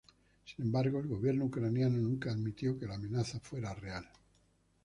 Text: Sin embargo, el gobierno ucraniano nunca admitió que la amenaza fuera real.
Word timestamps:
Sin 0.45 0.65
embargo, 0.65 0.99
el 0.99 1.05
gobierno 1.07 1.45
ucraniano 1.45 1.95
nunca 1.99 2.31
admitió 2.31 2.75
que 2.79 2.87
la 2.87 2.95
amenaza 2.95 3.39
fuera 3.39 3.71
real. 3.75 4.09